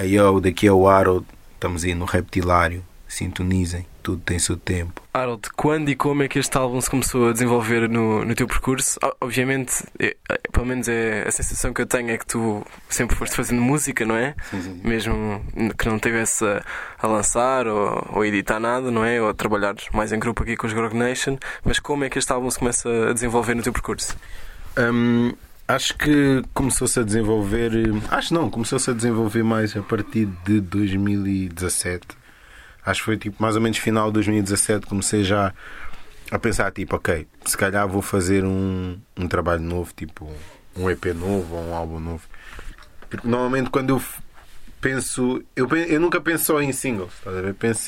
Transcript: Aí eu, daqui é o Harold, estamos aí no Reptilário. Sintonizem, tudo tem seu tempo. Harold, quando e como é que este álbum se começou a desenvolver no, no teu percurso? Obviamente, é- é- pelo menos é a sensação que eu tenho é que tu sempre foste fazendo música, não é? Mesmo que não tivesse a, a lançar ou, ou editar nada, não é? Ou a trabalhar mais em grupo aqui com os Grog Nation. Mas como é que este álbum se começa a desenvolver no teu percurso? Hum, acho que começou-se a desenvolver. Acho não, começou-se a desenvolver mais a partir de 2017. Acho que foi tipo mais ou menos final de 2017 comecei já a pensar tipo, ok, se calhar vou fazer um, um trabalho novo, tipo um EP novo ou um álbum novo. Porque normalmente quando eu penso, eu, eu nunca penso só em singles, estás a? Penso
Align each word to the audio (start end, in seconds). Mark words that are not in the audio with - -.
Aí 0.00 0.14
eu, 0.14 0.40
daqui 0.40 0.66
é 0.66 0.72
o 0.72 0.88
Harold, 0.88 1.26
estamos 1.54 1.84
aí 1.84 1.94
no 1.94 2.06
Reptilário. 2.06 2.82
Sintonizem, 3.06 3.84
tudo 4.04 4.22
tem 4.24 4.38
seu 4.38 4.56
tempo. 4.56 5.02
Harold, 5.12 5.42
quando 5.56 5.88
e 5.90 5.96
como 5.96 6.22
é 6.22 6.28
que 6.28 6.38
este 6.38 6.56
álbum 6.56 6.80
se 6.80 6.88
começou 6.88 7.28
a 7.28 7.32
desenvolver 7.32 7.86
no, 7.88 8.24
no 8.24 8.34
teu 8.36 8.46
percurso? 8.46 8.98
Obviamente, 9.20 9.84
é- 9.98 10.16
é- 10.30 10.38
pelo 10.52 10.64
menos 10.64 10.88
é 10.88 11.24
a 11.26 11.30
sensação 11.32 11.74
que 11.74 11.82
eu 11.82 11.86
tenho 11.86 12.08
é 12.10 12.16
que 12.16 12.24
tu 12.24 12.64
sempre 12.88 13.14
foste 13.16 13.34
fazendo 13.34 13.60
música, 13.60 14.06
não 14.06 14.16
é? 14.16 14.34
Mesmo 14.84 15.44
que 15.76 15.86
não 15.88 15.98
tivesse 15.98 16.44
a, 16.46 16.62
a 16.98 17.06
lançar 17.08 17.66
ou, 17.66 18.08
ou 18.12 18.24
editar 18.24 18.58
nada, 18.60 18.90
não 18.92 19.04
é? 19.04 19.20
Ou 19.20 19.28
a 19.28 19.34
trabalhar 19.34 19.74
mais 19.92 20.12
em 20.12 20.18
grupo 20.18 20.44
aqui 20.44 20.56
com 20.56 20.66
os 20.68 20.72
Grog 20.72 20.94
Nation. 20.96 21.36
Mas 21.62 21.78
como 21.78 22.04
é 22.04 22.08
que 22.08 22.18
este 22.18 22.32
álbum 22.32 22.48
se 22.48 22.58
começa 22.60 22.88
a 23.10 23.12
desenvolver 23.12 23.54
no 23.54 23.62
teu 23.62 23.72
percurso? 23.72 24.16
Hum, 24.78 25.32
acho 25.74 25.96
que 25.96 26.42
começou-se 26.52 26.98
a 26.98 27.02
desenvolver. 27.02 27.72
Acho 28.10 28.34
não, 28.34 28.50
começou-se 28.50 28.90
a 28.90 28.92
desenvolver 28.92 29.42
mais 29.42 29.76
a 29.76 29.82
partir 29.82 30.26
de 30.44 30.60
2017. 30.60 32.06
Acho 32.84 33.00
que 33.00 33.04
foi 33.04 33.16
tipo 33.16 33.42
mais 33.42 33.56
ou 33.56 33.62
menos 33.62 33.78
final 33.78 34.08
de 34.08 34.14
2017 34.14 34.86
comecei 34.86 35.22
já 35.22 35.52
a 36.30 36.38
pensar 36.38 36.70
tipo, 36.70 36.96
ok, 36.96 37.26
se 37.44 37.56
calhar 37.56 37.86
vou 37.88 38.02
fazer 38.02 38.44
um, 38.44 38.98
um 39.16 39.28
trabalho 39.28 39.62
novo, 39.62 39.92
tipo 39.94 40.30
um 40.76 40.88
EP 40.88 41.06
novo 41.06 41.56
ou 41.56 41.68
um 41.68 41.74
álbum 41.74 42.00
novo. 42.00 42.22
Porque 43.08 43.26
normalmente 43.26 43.70
quando 43.70 43.90
eu 43.90 44.02
penso, 44.80 45.42
eu, 45.54 45.68
eu 45.68 46.00
nunca 46.00 46.20
penso 46.20 46.44
só 46.44 46.60
em 46.60 46.72
singles, 46.72 47.12
estás 47.14 47.36
a? 47.36 47.52
Penso 47.52 47.82